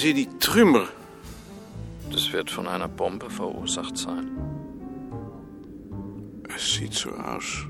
Sie 0.00 0.14
die 0.14 0.28
Trümmer? 0.38 0.88
Das 2.10 2.32
wird 2.32 2.50
von 2.50 2.66
einer 2.66 2.88
Bombe 2.88 3.28
verursacht 3.28 3.98
sein. 3.98 4.30
Es 6.54 6.72
sieht 6.72 6.94
so 6.94 7.10
aus. 7.10 7.66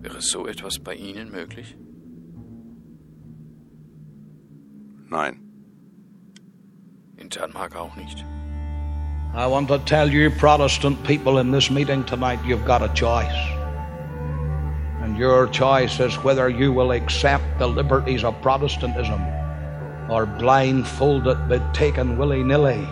Wäre 0.00 0.22
so 0.22 0.46
etwas 0.46 0.78
bei 0.78 0.94
Ihnen 0.94 1.30
möglich? 1.30 1.76
Nein. 5.10 5.40
In 7.18 7.28
Dänemark 7.28 7.76
auch 7.76 7.94
nicht. 7.96 8.24
I 9.34 9.46
want 9.46 9.68
to 9.68 9.78
tell 9.78 10.08
you, 10.08 10.30
Protestant 10.30 11.02
people 11.04 11.38
in 11.38 11.52
this 11.52 11.70
meeting 11.70 12.04
tonight, 12.06 12.40
you've 12.46 12.64
got 12.64 12.80
a 12.82 12.88
choice. 12.94 13.36
And 15.02 15.18
your 15.18 15.48
choice 15.50 16.00
is 16.00 16.16
whether 16.24 16.48
you 16.48 16.72
will 16.72 16.92
accept 16.92 17.44
the 17.58 17.66
liberties 17.66 18.24
of 18.24 18.34
Protestantism 18.40 19.20
or 20.08 20.26
blindfolded 20.26 21.48
be 21.48 21.60
taken 21.72 22.16
willy 22.18 22.42
nilly 22.42 22.86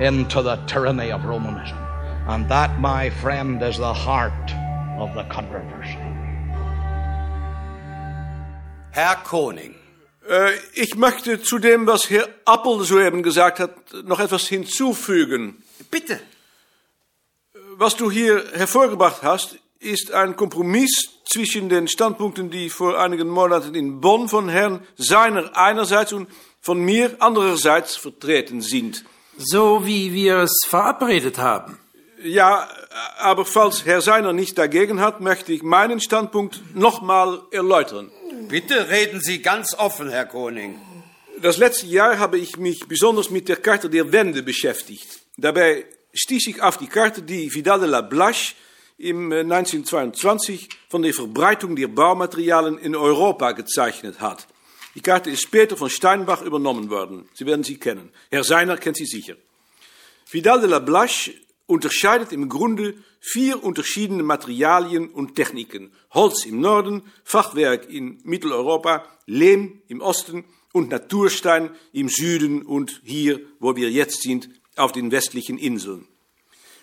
into 0.00 0.42
the 0.42 0.56
tyranny 0.66 1.10
of 1.10 1.24
Romanism. 1.24 1.76
And 2.28 2.48
that, 2.50 2.78
my 2.78 3.10
friend, 3.10 3.62
is 3.62 3.78
the 3.78 3.92
heart 3.94 4.52
of 4.98 5.14
the 5.14 5.24
controversy. 5.24 5.98
Herr 8.92 9.16
Koning, 9.24 9.74
Äh, 10.28 10.52
ich 10.74 10.94
möchte 10.94 11.40
zu 11.40 11.58
dem, 11.58 11.86
was 11.86 12.10
Herr 12.10 12.28
Appel 12.44 12.82
soeben 12.84 13.22
gesagt 13.22 13.60
hat, 13.60 13.70
noch 14.04 14.20
etwas 14.20 14.46
hinzufügen. 14.46 15.62
bitte. 15.90 16.20
Was 17.78 17.96
du 17.96 18.10
hier 18.10 18.44
hervorgebracht 18.52 19.22
hast, 19.22 19.58
ist 19.80 20.12
ein 20.12 20.36
Kompromiss 20.36 21.10
zwischen 21.24 21.68
den 21.68 21.88
Standpunkten, 21.88 22.50
die 22.50 22.68
vor 22.68 22.98
einigen 22.98 23.28
Monaten 23.28 23.74
in 23.74 24.00
Bonn 24.00 24.28
von 24.28 24.48
Herrn 24.48 24.86
Seiner 24.96 25.56
einerseits 25.56 26.12
und 26.12 26.28
von 26.60 26.80
mir 26.80 27.16
andererseits 27.20 27.96
vertreten 27.96 28.60
sind. 28.60 29.04
So 29.36 29.86
wie 29.86 30.12
wir 30.12 30.38
es 30.38 30.60
verabredet 30.66 31.38
haben. 31.38 31.78
Ja, 32.22 32.68
aber 33.18 33.44
falls 33.44 33.84
Herr 33.84 34.00
Seiner 34.00 34.32
nicht 34.32 34.58
dagegen 34.58 35.00
hat, 35.00 35.20
möchte 35.20 35.52
ich 35.52 35.62
meinen 35.62 36.00
Standpunkt 36.00 36.74
nochmal 36.74 37.42
erläutern. 37.52 38.10
Bitte 38.48 38.88
reden 38.88 39.20
Sie 39.20 39.40
ganz 39.40 39.74
offen, 39.74 40.08
Herr 40.10 40.26
Koning. 40.26 40.80
Das 41.40 41.58
letzte 41.58 41.86
Jahr 41.86 42.18
habe 42.18 42.38
ich 42.38 42.56
mich 42.56 42.88
besonders 42.88 43.30
mit 43.30 43.48
der 43.48 43.56
Karte 43.56 43.88
der 43.88 44.10
Wende 44.10 44.42
beschäftigt. 44.42 45.20
Dabei 45.36 45.84
stieß 46.12 46.48
ich 46.48 46.62
auf 46.62 46.78
die 46.78 46.88
Karte, 46.88 47.22
die 47.22 47.54
Vidal 47.54 47.78
de 47.78 47.88
la 47.88 48.00
Blache 48.00 48.54
im 48.98 49.32
äh, 49.32 49.40
1922 49.40 50.68
von 50.88 51.02
der 51.02 51.14
Verbreitung 51.14 51.76
der 51.76 51.88
Baumaterialien 51.88 52.78
in 52.78 52.94
Europa 52.94 53.52
gezeichnet 53.52 54.20
hat. 54.20 54.46
Die 54.94 55.00
Karte 55.00 55.30
ist 55.30 55.42
später 55.42 55.76
von 55.76 55.88
Steinbach 55.88 56.42
übernommen 56.42 56.90
worden. 56.90 57.28
Sie 57.34 57.46
werden 57.46 57.62
sie 57.62 57.78
kennen. 57.78 58.10
Herr 58.30 58.44
Seiner 58.44 58.76
kennt 58.76 58.96
sie 58.96 59.06
sicher. 59.06 59.36
Vidal 60.30 60.60
de 60.60 60.68
la 60.68 60.80
Blache 60.80 61.34
unterscheidet 61.66 62.32
im 62.32 62.48
Grunde 62.48 62.94
vier 63.20 63.62
unterschiedene 63.62 64.22
Materialien 64.22 65.08
und 65.08 65.36
Techniken. 65.36 65.92
Holz 66.10 66.44
im 66.46 66.60
Norden, 66.60 67.02
Fachwerk 67.22 67.88
in 67.88 68.20
Mitteleuropa, 68.24 69.04
Lehm 69.26 69.82
im 69.88 70.00
Osten 70.00 70.44
und 70.72 70.90
Naturstein 70.90 71.70
im 71.92 72.08
Süden 72.08 72.62
und 72.62 73.00
hier, 73.04 73.40
wo 73.60 73.76
wir 73.76 73.90
jetzt 73.90 74.22
sind, 74.22 74.48
auf 74.76 74.92
den 74.92 75.12
westlichen 75.12 75.58
Inseln. 75.58 76.06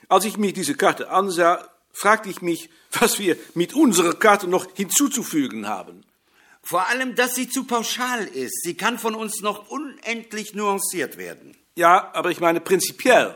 Als 0.08 0.26
ich 0.26 0.38
mir 0.38 0.54
diese 0.54 0.76
Karte 0.76 1.10
ansah, 1.10 1.75
fragte 1.96 2.30
ich 2.30 2.42
mich, 2.42 2.70
was 2.92 3.18
wir 3.20 3.38
mit 3.56 3.74
unserer 3.74 4.14
Karte 4.14 4.48
noch 4.48 4.68
hinzuzufügen 4.76 5.68
haben. 5.68 6.04
Vor 6.62 6.88
allem, 6.88 7.16
dass 7.16 7.36
sie 7.36 7.48
zu 7.48 7.64
pauschal 7.64 8.26
ist. 8.26 8.64
Sie 8.64 8.76
kann 8.76 9.00
von 9.00 9.16
uns 9.16 9.42
noch 9.42 9.70
unendlich 9.70 10.54
nuanciert 10.54 11.18
werden. 11.18 11.56
Ja, 11.76 12.12
aber 12.14 12.32
ich 12.32 12.40
meine 12.40 12.60
prinzipiell. 12.60 13.36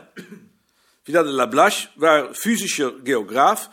Vidal 1.04 1.24
de 1.24 1.32
la 1.32 1.46
Blache 1.46 1.88
war 1.96 2.34
physischer 2.34 2.92
Geograf. 2.92 3.70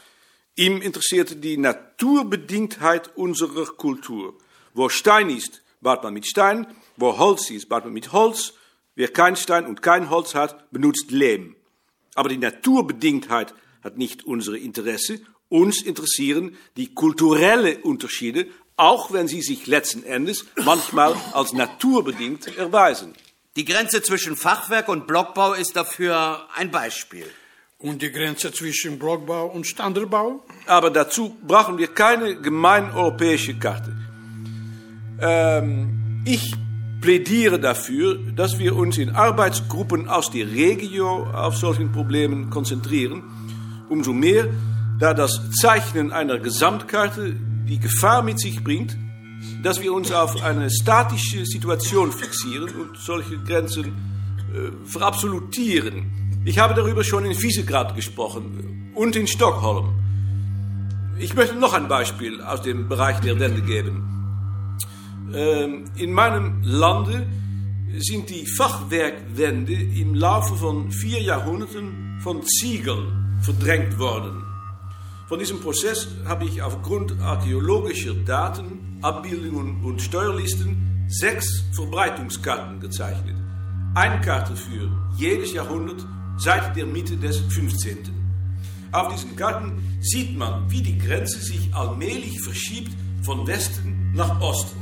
Ihm 0.56 0.82
interessierte 0.82 1.36
die 1.36 1.58
Naturbedingtheit 1.58 3.16
unserer 3.18 3.66
Kultur. 3.66 4.38
Wo 4.74 4.90
Stein 4.90 5.30
ist, 5.30 5.62
baut 5.82 6.04
man 6.04 6.14
mit 6.14 6.28
Stein. 6.28 6.68
Wo 6.96 7.18
Holz 7.18 7.50
ist, 7.50 7.68
baut 7.68 7.84
man 7.84 7.94
mit 7.94 8.12
Holz. 8.12 8.54
Wer 8.96 9.10
kein 9.10 9.36
Stein 9.36 9.66
und 9.66 9.82
kein 9.82 10.10
Holz 10.10 10.34
hat, 10.34 10.72
benutzt 10.72 11.12
Lehm. 11.12 11.56
Aber 12.16 12.30
die 12.30 12.38
Naturbedingtheit 12.38 13.54
hat 13.84 13.98
nicht 13.98 14.26
unsere 14.26 14.58
Interesse. 14.58 15.20
Uns 15.50 15.82
interessieren 15.82 16.58
die 16.76 16.94
kulturellen 16.94 17.82
Unterschiede, 17.82 18.48
auch 18.76 19.12
wenn 19.12 19.28
sie 19.28 19.42
sich 19.42 19.68
letzten 19.68 20.04
Endes 20.04 20.46
manchmal 20.64 21.16
als 21.34 21.54
naturbedingt 21.54 22.58
erweisen. 22.58 23.14
Die 23.56 23.66
Grenze 23.66 24.04
zwischen 24.04 24.36
Fachwerk 24.36 24.88
und 24.88 25.08
Blockbau 25.08 25.54
ist 25.54 25.76
dafür 25.76 26.48
ein 26.56 26.70
Beispiel. 26.70 27.26
Und 27.80 28.02
die 28.02 28.12
Grenze 28.12 28.52
zwischen 28.52 29.00
Blockbau 29.00 29.48
und 29.48 29.66
Standardbau? 29.66 30.44
Aber 30.66 30.90
dazu 30.90 31.36
brauchen 31.48 31.78
wir 31.78 31.88
keine 31.88 32.40
gemeineuropäische 32.40 33.56
Karte. 33.56 33.96
Ähm, 35.20 36.24
ich 36.26 36.54
plädiere 37.02 37.60
dafür, 37.60 38.20
dass 38.36 38.60
wir 38.60 38.76
uns 38.76 38.98
in 38.98 39.12
Arbeitsgruppen 39.12 40.08
aus 40.08 40.32
der 40.32 40.48
Regio 40.48 41.28
auf 41.32 41.56
solchen 41.58 41.92
Problemen 41.92 42.50
konzentrieren. 42.50 43.24
Umso 43.90 44.14
mehr, 44.14 44.48
da 45.00 45.14
das 45.14 45.52
Zeichnen 45.52 46.12
einer 46.12 46.40
Gesamtkarte 46.40 47.36
die 47.68 47.80
Gefahr 47.80 48.24
mit 48.24 48.40
sich 48.40 48.64
bringt, 48.64 48.98
dass 49.64 49.82
wir 49.82 49.94
uns 49.94 50.12
auf 50.12 50.44
eine 50.44 50.70
statische 50.70 51.46
Situation 51.46 52.12
fixieren 52.12 52.70
und 52.70 52.98
solche 52.98 53.38
Grenzen 53.38 53.86
äh, 53.86 54.88
verabsolutieren. 54.88 56.42
Ich 56.46 56.60
habe 56.60 56.74
darüber 56.74 57.04
schon 57.04 57.26
in 57.26 57.40
Visegrad 57.40 57.96
gesprochen 57.96 58.92
und 58.96 59.16
in 59.16 59.28
Stockholm. 59.28 59.94
Ich 61.20 61.34
möchte 61.34 61.56
noch 61.56 61.74
ein 61.74 61.88
Beispiel 61.88 62.42
aus 62.42 62.62
dem 62.62 62.88
Bereich 62.88 63.20
der 63.20 63.40
Wende 63.40 63.62
geben. 63.62 64.04
Ähm, 65.34 65.86
in 65.96 66.12
meinem 66.14 66.62
Lande 66.64 67.28
sind 67.98 68.30
die 68.30 68.46
Fachwerkwände 68.46 69.74
im 69.74 70.14
Laufe 70.14 70.56
von 70.56 70.92
vier 70.92 71.22
Jahrhunderten 71.22 72.20
von 72.22 72.44
Ziegeln 72.44 73.27
verdrängt 73.42 73.98
worden. 74.00 74.44
Von 75.28 75.40
diesem 75.40 75.60
Prozess 75.60 76.08
habe 76.26 76.46
ich 76.46 76.62
aufgrund 76.62 77.20
archäologischer 77.20 78.14
Daten, 78.14 79.00
Abbildungen 79.02 79.84
und 79.84 80.02
Steuerlisten 80.02 81.06
sechs 81.10 81.66
Verbreitungskarten 81.74 82.80
gezeichnet. 82.80 83.36
Eine 83.94 84.22
Karte 84.22 84.56
für 84.56 84.90
jedes 85.18 85.54
Jahrhundert 85.54 86.06
seit 86.38 86.76
der 86.76 86.86
Mitte 86.86 87.18
des 87.18 87.40
15. 87.40 87.98
Auf 88.92 89.14
diesen 89.14 89.36
Karten 89.36 90.00
sieht 90.02 90.38
man, 90.38 90.70
wie 90.72 90.82
die 90.82 90.98
Grenze 90.98 91.40
sich 91.40 91.74
allmählich 91.74 92.42
verschiebt 92.42 92.92
von 93.24 93.46
Westen 93.48 94.14
nach 94.14 94.40
Osten. 94.40 94.80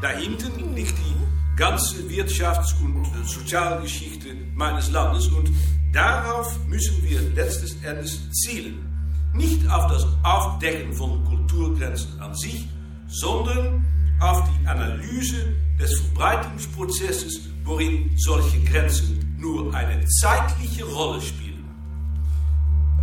Da 0.00 0.10
hinten 0.10 0.74
liegt 0.74 0.96
die 0.98 1.56
ganze 1.56 1.96
Wirtschafts- 2.08 2.80
und 2.80 3.06
Sozialgeschichte 3.26 4.28
meines 4.54 4.90
Landes 4.90 5.26
und 5.28 5.50
darauf 5.92 6.58
müssen 6.66 7.02
wir 7.02 7.20
letzten 7.34 7.84
Endes 7.84 8.30
zielen. 8.32 8.86
Nicht 9.34 9.68
auf 9.70 9.86
das 9.90 10.06
Aufdecken 10.22 10.92
von 10.92 11.24
Kulturgrenzen 11.24 12.20
an 12.20 12.34
sich, 12.34 12.68
sondern 13.06 13.84
auf 14.20 14.42
die 14.48 14.66
Analyse 14.66 15.54
des 15.78 16.00
Verbreitungsprozesses, 16.00 17.48
worin 17.64 18.10
solche 18.18 18.60
Grenzen 18.64 19.36
nur 19.38 19.74
eine 19.74 20.04
zeitliche 20.20 20.84
Rolle 20.84 21.20
spielen. 21.20 21.64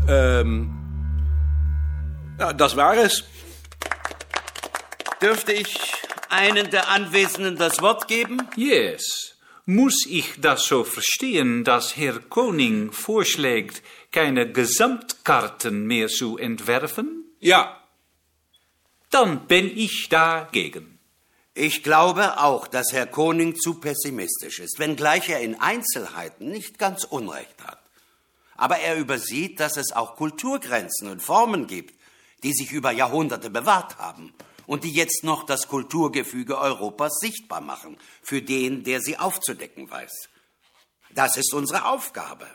Ähm, 0.07 0.69
ja, 2.39 2.53
das 2.53 2.75
war 2.75 2.95
es. 2.97 3.23
Dürfte 5.21 5.53
ich 5.53 5.79
einen 6.29 6.69
der 6.69 6.89
Anwesenden 6.89 7.55
das 7.57 7.81
Wort 7.81 8.07
geben? 8.07 8.47
Yes. 8.55 9.36
Muss 9.69 10.05
ich 10.07 10.39
das 10.39 10.63
so 10.63 10.85
verstehen, 10.85 11.65
dass 11.65 11.97
Herr 11.97 12.19
Koning 12.19 12.93
vorschlägt, 12.93 13.83
keine 14.13 14.49
Gesamtkarten 14.49 15.85
mehr 15.85 16.07
zu 16.07 16.37
entwerfen? 16.37 17.25
Ja, 17.41 17.77
Dann 19.09 19.45
bin 19.45 19.65
ich 19.77 20.07
dagegen. 20.07 20.99
Ich 21.53 21.83
glaube 21.83 22.39
auch, 22.39 22.65
dass 22.67 22.93
Herr 22.93 23.07
Koning 23.07 23.57
zu 23.57 23.73
pessimistisch 23.73 24.59
ist, 24.59 24.79
wenngleich 24.79 25.27
er 25.27 25.41
in 25.41 25.59
Einzelheiten 25.59 26.49
nicht 26.49 26.79
ganz 26.79 27.03
Unrecht 27.03 27.61
hat. 27.61 27.81
Aber 28.55 28.77
er 28.77 28.95
übersieht, 28.95 29.59
dass 29.59 29.75
es 29.75 29.91
auch 29.91 30.15
Kulturgrenzen 30.15 31.09
und 31.09 31.21
Formen 31.21 31.67
gibt, 31.67 31.93
die 32.43 32.53
sich 32.53 32.71
über 32.71 32.91
Jahrhunderte 32.91 33.49
bewahrt 33.49 33.97
haben 33.97 34.33
und 34.67 34.83
die 34.83 34.91
jetzt 34.91 35.23
noch 35.23 35.43
das 35.43 35.67
Kulturgefüge 35.67 36.59
Europas 36.59 37.17
sichtbar 37.19 37.61
machen, 37.61 37.97
für 38.21 38.43
den, 38.43 38.83
der 38.83 39.01
sie 39.01 39.17
aufzudecken 39.17 39.89
weiß. 39.89 40.29
Das 41.15 41.37
ist 41.37 41.53
unsere 41.53 41.85
Aufgabe. 41.85 42.45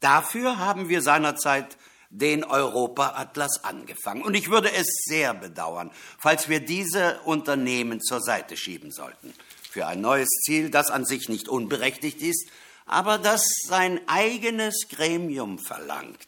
Dafür 0.00 0.58
haben 0.58 0.88
wir 0.88 1.02
seinerzeit 1.02 1.76
den 2.10 2.44
Europa-Atlas 2.44 3.64
angefangen. 3.64 4.22
Und 4.22 4.34
ich 4.34 4.48
würde 4.48 4.72
es 4.72 4.86
sehr 5.04 5.34
bedauern, 5.34 5.90
falls 6.18 6.48
wir 6.48 6.60
diese 6.60 7.20
Unternehmen 7.24 8.00
zur 8.00 8.20
Seite 8.20 8.56
schieben 8.56 8.92
sollten. 8.92 9.34
Für 9.70 9.86
ein 9.86 10.00
neues 10.00 10.28
Ziel, 10.46 10.70
das 10.70 10.90
an 10.90 11.04
sich 11.04 11.28
nicht 11.28 11.48
unberechtigt 11.48 12.22
ist, 12.22 12.48
aber 12.86 13.18
das 13.18 13.42
sein 13.66 14.00
eigenes 14.06 14.88
Gremium 14.88 15.58
verlangt. 15.58 16.27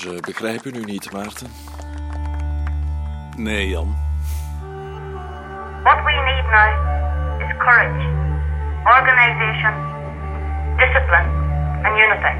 Ze 0.00 0.18
begrijpen 0.20 0.74
u 0.74 0.84
niet, 0.84 1.12
Maarten. 1.12 1.50
Nee, 3.36 3.68
Jan. 3.68 3.96
What 5.82 6.04
we 6.04 6.12
need 6.12 6.44
now 6.50 7.40
is 7.40 7.56
courage, 7.58 8.06
organization, 8.84 9.74
discipline, 10.76 11.28
and 11.84 11.98
unity. 11.98 12.34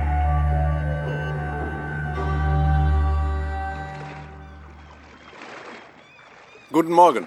Guten 6.71 6.93
Morgen. 6.93 7.27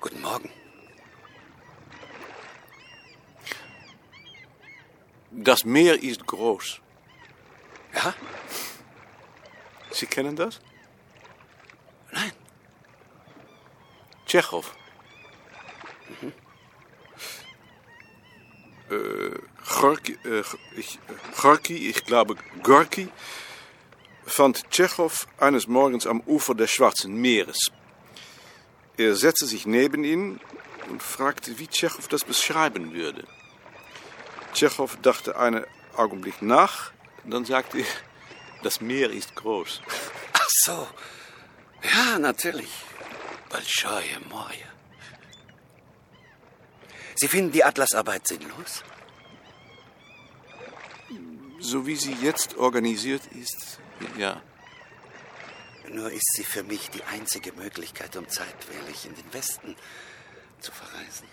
Guten 0.00 0.20
Morgen. 0.20 0.50
Das 5.30 5.64
Meer 5.64 6.02
ist 6.02 6.26
groß. 6.26 6.80
Ja? 7.94 8.14
Sie 10.02 10.08
kennen 10.08 10.34
das? 10.34 10.58
Nein. 12.10 12.32
Tschechow. 14.26 14.74
Äh, 18.90 19.38
Gorki, 19.80 20.18
äh, 20.24 20.42
ich, 20.76 20.98
Gorki, 21.40 21.88
ich 21.88 22.04
glaube 22.04 22.34
Gorki, 22.64 23.10
fand 24.26 24.68
Tschechow 24.70 25.28
eines 25.38 25.68
Morgens 25.68 26.08
am 26.08 26.20
Ufer 26.22 26.56
des 26.56 26.72
Schwarzen 26.72 27.14
Meeres. 27.14 27.70
Er 28.96 29.14
setzte 29.14 29.46
sich 29.46 29.66
neben 29.66 30.02
ihn 30.02 30.40
und 30.90 31.00
fragte, 31.00 31.60
wie 31.60 31.68
Tschechow 31.68 32.08
das 32.08 32.24
beschreiben 32.24 32.92
würde. 32.92 33.24
Tschechow 34.52 34.96
dachte 35.00 35.36
einen 35.36 35.64
Augenblick 35.96 36.42
nach, 36.42 36.90
dann 37.24 37.44
sagte 37.44 37.78
er, 37.78 38.11
das 38.63 38.81
Meer 38.81 39.09
ist 39.11 39.35
groß. 39.35 39.81
Ach 40.33 40.49
so. 40.49 40.87
Ja, 41.83 42.19
natürlich. 42.19 42.69
Большое 43.49 44.19
море. 44.29 44.65
Sie 47.15 47.27
finden 47.27 47.51
die 47.51 47.63
Atlasarbeit 47.63 48.27
sinnlos? 48.27 48.83
So 51.59 51.87
wie 51.87 51.95
sie 51.95 52.13
jetzt 52.21 52.55
organisiert 52.57 53.25
ist, 53.27 53.79
ja. 54.17 54.41
Nur 55.89 56.11
ist 56.11 56.33
sie 56.35 56.43
für 56.43 56.63
mich 56.63 56.89
die 56.89 57.03
einzige 57.03 57.53
Möglichkeit, 57.53 58.15
um 58.17 58.27
zeitweilig 58.27 59.05
in 59.05 59.15
den 59.15 59.33
Westen 59.33 59.75
zu 60.59 60.71
verreisen. 60.71 61.27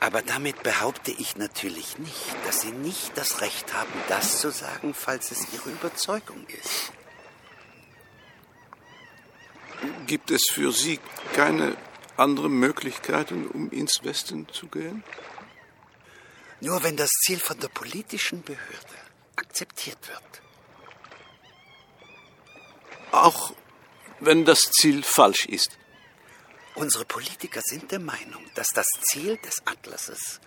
Aber 0.00 0.22
damit 0.22 0.62
behaupte 0.62 1.10
ich 1.10 1.36
natürlich 1.36 1.98
nicht, 1.98 2.36
dass 2.46 2.60
Sie 2.60 2.70
nicht 2.70 3.16
das 3.16 3.40
Recht 3.40 3.74
haben, 3.74 3.92
das 4.08 4.40
zu 4.40 4.50
sagen, 4.50 4.94
falls 4.94 5.32
es 5.32 5.52
Ihre 5.52 5.70
Überzeugung 5.70 6.46
ist. 6.46 6.92
Gibt 10.06 10.30
es 10.30 10.42
für 10.52 10.72
Sie 10.72 11.00
keine 11.34 11.76
anderen 12.16 12.52
Möglichkeiten, 12.52 13.48
um 13.48 13.70
ins 13.70 14.00
Westen 14.02 14.48
zu 14.52 14.68
gehen? 14.68 15.02
Nur 16.60 16.82
wenn 16.82 16.96
das 16.96 17.10
Ziel 17.10 17.38
von 17.38 17.58
der 17.60 17.68
politischen 17.68 18.42
Behörde 18.42 18.96
akzeptiert 19.36 20.08
wird. 20.08 20.22
Auch 23.12 23.52
wenn 24.20 24.44
das 24.44 24.60
Ziel 24.60 25.02
falsch 25.02 25.46
ist. 25.46 25.78
Unsere 26.78 27.04
Politiker 27.04 27.60
sind 27.64 27.90
der 27.90 27.98
Meinung, 27.98 28.44
dass 28.54 28.68
das 28.68 28.86
Ziel 29.10 29.36
des 29.38 29.60
Atlases 29.64 30.38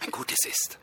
ein 0.00 0.10
gutes 0.10 0.38
ist. 0.46 0.78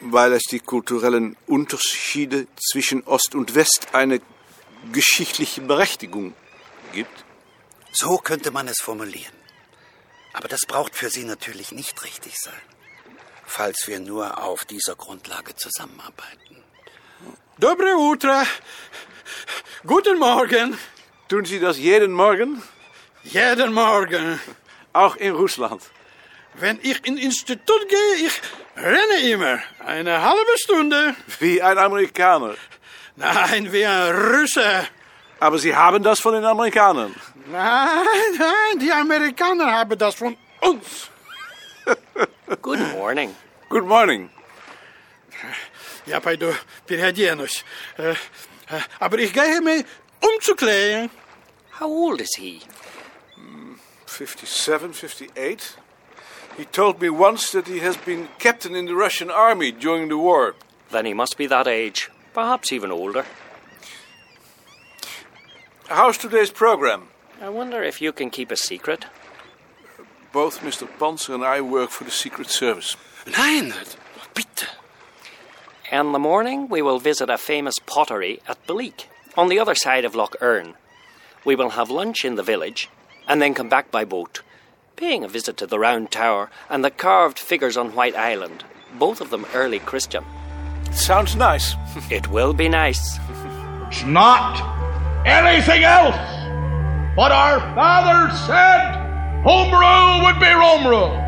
Weil 0.00 0.32
es 0.32 0.44
die 0.44 0.60
kulturellen 0.60 1.36
Unterschiede 1.46 2.46
zwischen 2.56 3.02
Ost 3.04 3.34
und 3.34 3.54
West 3.54 3.88
eine 3.92 4.22
geschichtliche 4.90 5.60
Berechtigung 5.60 6.34
gibt? 6.92 7.24
So 7.92 8.16
könnte 8.16 8.50
man 8.50 8.68
es 8.68 8.80
formulieren. 8.80 9.36
Aber 10.32 10.48
das 10.48 10.60
braucht 10.66 10.94
für 10.94 11.10
Sie 11.10 11.24
natürlich 11.24 11.72
nicht 11.72 12.04
richtig 12.04 12.36
sein, 12.42 12.62
falls 13.44 13.84
wir 13.86 14.00
nur 14.00 14.42
auf 14.42 14.64
dieser 14.64 14.96
Grundlage 14.96 15.54
zusammenarbeiten. 15.56 16.64
Dobre 17.58 17.96
Utra! 17.96 18.46
Guten 19.86 20.18
Morgen! 20.18 20.78
Tun 21.27 21.45
Sie 21.45 21.59
das 21.59 21.77
jeden 21.77 22.11
Morgen? 22.11 22.61
Jeden 23.23 23.73
Morgen. 23.73 24.39
Auch 24.93 25.15
in 25.15 25.33
Russland. 25.33 25.81
Wenn 26.55 26.79
ich 26.81 27.05
in 27.05 27.17
Institut 27.17 27.87
gehe, 27.87 28.27
ich 28.27 28.41
renne 28.75 29.29
immer. 29.31 29.59
Eine 29.85 30.21
halbe 30.21 30.57
Stunde. 30.57 31.15
Wie 31.39 31.61
ein 31.61 31.77
Amerikaner. 31.77 32.55
Nein, 33.15 33.71
wie 33.71 33.85
ein 33.85 34.15
Russe. 34.15 34.87
Aber 35.39 35.57
Sie 35.57 35.75
haben 35.75 36.03
das 36.03 36.19
von 36.19 36.33
den 36.33 36.45
Amerikanern. 36.45 37.15
Nein, 37.51 38.05
nein, 38.37 38.79
die 38.79 38.91
Amerikaner 38.91 39.71
haben 39.71 39.97
das 39.97 40.15
von 40.15 40.37
uns. 40.59 41.09
Good 42.61 42.79
morning. 42.93 43.35
Good 43.69 43.85
morning. 43.85 44.29
Ja, 46.05 46.19
pойду 46.19 46.53
переоденусь. 46.85 47.63
Äh, 47.97 48.11
äh, 48.11 48.15
Aber 48.99 49.17
ich 49.19 49.33
gehe 49.33 49.61
mich 50.22 50.30
umzukleiden. 50.30 51.10
How 51.80 51.88
old 51.88 52.20
is 52.20 52.34
he? 52.38 52.60
Hmm, 53.34 53.74
57, 54.06 54.92
58. 54.92 55.76
He 56.56 56.64
told 56.64 57.00
me 57.02 57.10
once 57.10 57.50
that 57.52 57.66
he 57.66 57.80
has 57.80 57.96
been 57.98 58.28
captain 58.38 58.74
in 58.74 58.86
the 58.86 58.94
Russian 58.94 59.30
army 59.30 59.72
during 59.72 60.08
the 60.08 60.16
war. 60.16 60.54
Then 60.90 61.04
he 61.04 61.14
must 61.14 61.36
be 61.36 61.46
that 61.46 61.66
age. 61.66 62.10
Perhaps 62.32 62.72
even 62.72 62.90
older. 62.90 63.24
How's 65.88 66.16
today's 66.18 66.50
program? 66.50 67.08
I 67.42 67.50
wonder 67.50 67.82
if 67.82 68.00
you 68.00 68.12
can 68.12 68.30
keep 68.30 68.50
a 68.50 68.56
secret. 68.56 69.04
Both 70.32 70.60
Mr. 70.60 70.88
Panzer 70.98 71.34
and 71.34 71.44
I 71.44 71.60
work 71.60 71.90
for 71.90 72.04
the 72.04 72.10
Secret 72.10 72.50
Service. 72.50 72.96
Nein, 73.26 73.74
bitte. 74.34 74.66
In 75.92 76.12
the 76.12 76.18
morning, 76.18 76.68
we 76.68 76.82
will 76.82 76.98
visit 76.98 77.30
a 77.30 77.38
famous 77.38 77.74
pottery 77.86 78.40
at 78.48 78.66
Balik, 78.66 79.04
on 79.36 79.48
the 79.48 79.58
other 79.58 79.74
side 79.74 80.04
of 80.04 80.14
Loch 80.14 80.36
Erne. 80.40 80.74
We 81.44 81.54
will 81.54 81.70
have 81.70 81.90
lunch 81.90 82.24
in 82.24 82.36
the 82.36 82.42
village, 82.42 82.88
and 83.28 83.40
then 83.40 83.54
come 83.54 83.68
back 83.68 83.90
by 83.90 84.04
boat, 84.04 84.42
paying 84.96 85.24
a 85.24 85.28
visit 85.28 85.56
to 85.58 85.66
the 85.66 85.78
Round 85.78 86.10
Tower 86.10 86.50
and 86.70 86.84
the 86.84 86.90
carved 86.90 87.38
figures 87.38 87.76
on 87.76 87.94
White 87.94 88.16
Island, 88.16 88.64
both 88.98 89.20
of 89.20 89.30
them 89.30 89.46
early 89.54 89.78
Christian. 89.78 90.24
Sounds 90.92 91.36
nice. 91.36 91.74
It 92.10 92.28
will 92.28 92.52
be 92.52 92.68
nice. 92.68 93.18
It's 93.88 94.04
not 94.04 94.60
anything 95.26 95.82
else. 95.84 96.16
But 97.16 97.32
our 97.32 97.60
fathers 97.74 98.38
said 98.40 98.92
home 99.42 99.72
rule 99.72 100.24
would 100.24 100.38
be 100.40 100.52
Rome 100.52 100.86
rule. 100.86 101.25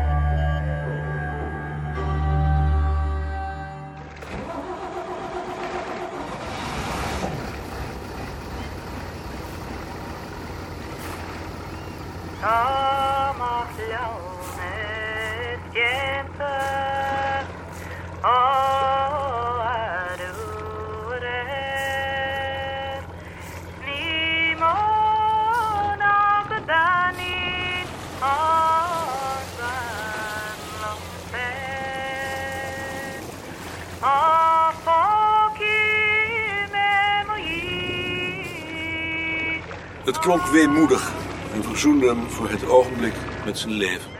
Het 40.19 40.27
klonk 40.27 40.45
weemoedig 40.45 41.11
en 41.53 41.63
verzoende 41.63 42.07
hem 42.07 42.29
voor 42.29 42.49
het 42.49 42.69
ogenblik 42.69 43.13
met 43.45 43.57
zijn 43.57 43.73
leven. 43.73 44.11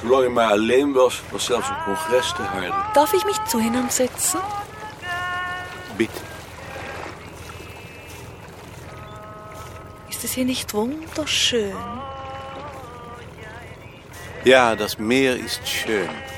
Zolang 0.00 0.22
hij 0.22 0.32
maar 0.32 0.50
alleen 0.50 0.92
was, 0.92 1.22
was 1.30 1.44
zelfs 1.44 1.68
een 1.68 1.82
congres 1.84 2.32
te 2.32 2.42
harde. 2.42 2.74
Darf 2.92 3.12
ich 3.12 3.24
mich 3.24 3.38
zu 3.46 3.58
Ihnen 3.58 3.90
setzen? 3.90 4.40
Bitte. 5.96 6.20
Ist 10.08 10.24
es 10.24 10.32
hier 10.34 10.44
nicht 10.44 10.72
wunderschön? 10.72 11.76
Ja, 14.42 14.74
das 14.74 14.96
Meer 14.98 15.36
ist 15.44 15.68
schön. 15.68 16.33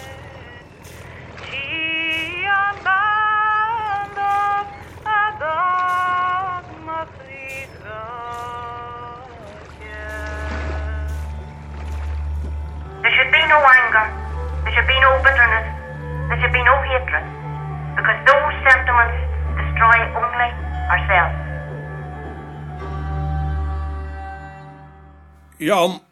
Jan, 25.66 26.02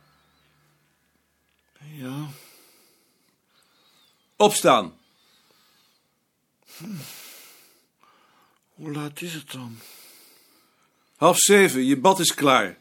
Ja, 1.79 2.27
opstaan. 4.37 4.95
hoe 8.75 8.93
laat 8.93 9.21
is 9.21 9.35
het 9.35 9.51
dan? 9.53 9.79
Half 11.17 11.39
zeven, 11.39 11.85
je 11.85 11.97
bad 11.99 12.19
is 12.19 12.35
klaar. 12.35 12.79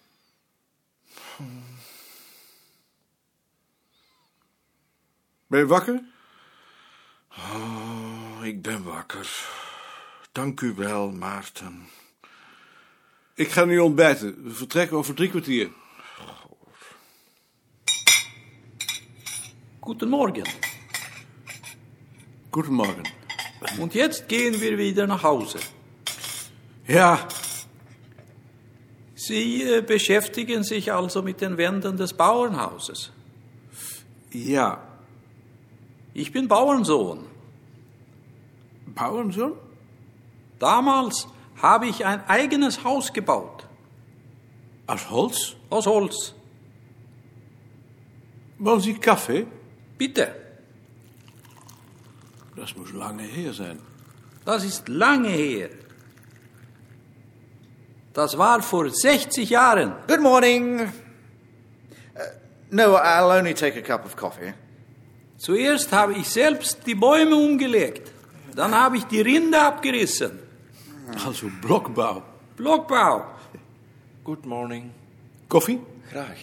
Ben 5.47 5.59
je 5.59 5.65
wakker? 5.65 6.03
Oh, 7.29 8.39
ik 8.41 8.61
ben 8.61 8.83
wakker. 8.83 9.47
Dank 10.31 10.61
u 10.61 10.73
wel, 10.73 11.11
Maarten. 11.11 11.89
Ik 13.33 13.51
ga 13.51 13.65
nu 13.65 13.79
ontbijten. 13.79 14.43
We 14.43 14.53
vertrekken 14.53 14.97
over 14.97 15.15
drie 15.15 15.29
kwartier. 15.29 15.81
Guten 19.85 20.09
Morgen. 20.09 20.45
Goedemorgen. 22.51 23.03
Und 23.81 23.93
jetzt 23.93 24.29
gehen 24.29 24.61
wir 24.61 24.77
wieder 24.77 25.05
nach 25.07 25.21
Hause. 25.23 25.59
Ja, 26.87 27.27
Sie 29.13 29.61
äh, 29.63 29.81
beschäftigen 29.81 30.63
sich 30.63 30.93
also 30.93 31.21
mit 31.21 31.41
den 31.41 31.57
Wänden 31.57 31.97
des 31.97 32.13
Bauernhauses. 32.13 33.11
ja. 34.31 34.81
Ich 36.13 36.31
bin 36.31 36.47
Bauernsohn. 36.47 37.25
Bauernsohn? 38.85 39.53
Damals 40.59 41.27
habe 41.61 41.87
ich 41.87 42.05
ein 42.05 42.23
eigenes 42.27 42.85
Haus 42.85 43.11
gebaut. 43.11 43.67
Aus 44.87 45.09
Holz? 45.09 45.55
Aus 45.69 45.87
Holz. 45.87 46.33
Wollen 48.59 48.79
Sie 48.79 48.93
Kaffee? 48.93 49.45
Bitte. 49.97 50.35
Das 52.55 52.75
muss 52.75 52.91
lange 52.93 53.23
her 53.23 53.53
sein. 53.53 53.79
Das 54.45 54.63
ist 54.63 54.87
lange 54.89 55.29
her. 55.29 55.69
Das 58.13 58.37
war 58.37 58.61
vor 58.61 58.89
60 58.89 59.49
Jahren. 59.49 59.93
Good 60.07 60.21
morning. 60.21 60.81
Uh, 60.81 60.87
no, 62.69 62.95
I'll 62.95 63.31
only 63.31 63.53
take 63.53 63.77
a 63.77 63.81
cup 63.81 64.05
of 64.05 64.15
coffee. 64.15 64.53
Zuerst 65.37 65.91
habe 65.91 66.13
ich 66.13 66.29
selbst 66.29 66.85
die 66.85 66.95
Bäume 66.95 67.35
umgelegt. 67.35 68.11
Dann 68.55 68.73
habe 68.75 68.97
ich 68.97 69.05
die 69.05 69.21
Rinde 69.21 69.59
abgerissen. 69.59 70.39
Also 71.25 71.49
Blockbau. 71.61 72.23
Blockbau. 72.55 73.25
Good 74.23 74.45
morning. 74.45 74.91
Koffie? 75.49 75.79
Graag. 76.11 76.37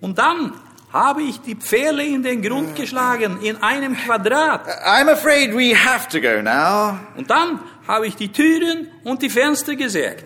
Und 0.00 0.18
dann 0.18 0.52
habe 0.92 1.22
ich 1.22 1.40
die 1.40 1.54
Pfähle 1.54 2.04
in 2.04 2.22
den 2.22 2.42
Grund 2.42 2.74
geschlagen, 2.74 3.40
in 3.42 3.62
einem 3.62 3.96
Quadrat. 3.96 4.66
I'm 4.84 5.10
afraid 5.10 5.54
we 5.54 5.74
have 5.74 6.08
to 6.08 6.20
go 6.20 6.40
now. 6.42 6.98
Und 7.16 7.30
dann 7.30 7.60
habe 7.86 8.06
ich 8.06 8.16
die 8.16 8.32
Türen 8.32 8.90
und 9.04 9.22
die 9.22 9.30
Fenster 9.30 9.76
gesägt. 9.76 10.24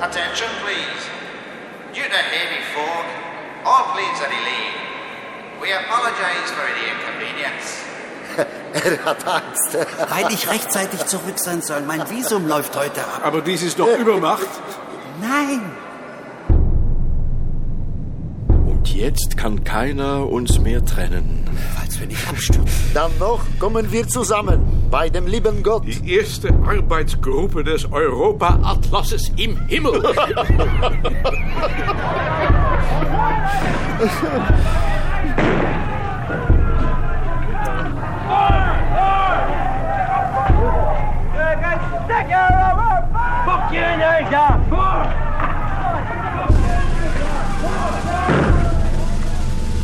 Attention, 0.00 0.48
please. 0.62 1.10
Due 1.92 2.04
to 2.04 2.16
heavy 2.16 2.62
fog, 2.72 3.27
all 3.68 3.84
planes 3.92 4.18
are 4.24 4.30
delayed. 4.36 4.74
We 5.60 5.68
apologize 5.72 6.48
for 6.56 6.66
the 6.76 6.84
inconvenience. 6.92 7.66
Er 8.84 9.04
hat 9.04 9.26
Angst. 9.26 9.74
Weil 10.10 10.32
ich 10.32 10.48
rechtzeitig 10.48 11.06
zurück 11.06 11.38
sein 11.38 11.62
soll. 11.62 11.82
Mein 11.82 12.08
Visum 12.10 12.46
läuft 12.46 12.76
heute 12.76 13.00
ab. 13.00 13.22
Aber 13.24 13.40
dies 13.40 13.62
ist 13.62 13.78
doch 13.78 13.88
Übermacht. 13.98 14.46
Nein. 15.20 15.62
Und 18.66 18.94
jetzt 18.94 19.36
kann 19.36 19.64
keiner 19.64 20.28
uns 20.28 20.58
mehr 20.60 20.84
trennen. 20.84 21.48
Falls 21.76 21.98
wir 21.98 22.06
nicht 22.06 22.28
abstürzen. 22.28 22.90
Dann 22.94 23.10
noch 23.18 23.40
kommen 23.58 23.90
wir 23.90 24.06
zusammen 24.06 24.86
bei 24.90 25.08
dem 25.08 25.26
lieben 25.26 25.62
Gott. 25.62 25.84
Die 25.86 26.14
erste 26.14 26.50
Arbeitsgruppe 26.64 27.64
des 27.64 27.90
Europa-Atlasses 27.90 29.32
im 29.36 29.56
Himmel. 29.66 30.02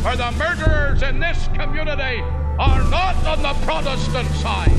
For 0.05 0.15
the 0.15 0.31
murderers 0.37 1.01
in 1.01 1.19
this 1.19 1.47
community 1.49 2.21
are 2.57 2.83
not 2.89 3.15
on 3.25 3.41
the 3.41 3.53
Protestant 3.65 4.27
side. 4.35 4.69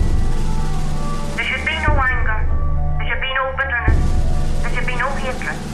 There 1.37 1.45
should 1.45 1.66
be 1.66 1.73
no 1.73 1.92
anger. 2.00 2.97
There 2.99 3.09
should 3.09 3.21
be 3.21 3.35
no 3.35 3.52
bitterness. 3.56 4.62
There 4.62 4.75
should 4.75 4.87
be 4.87 4.97
no 4.97 5.11
hatred. 5.11 5.65